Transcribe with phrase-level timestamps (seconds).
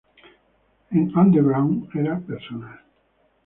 [0.95, 2.79] En Underground, era personal.